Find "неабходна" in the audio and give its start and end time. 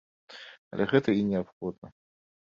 1.29-1.87